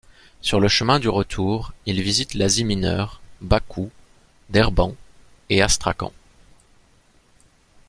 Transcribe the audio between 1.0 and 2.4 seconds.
retour, il visite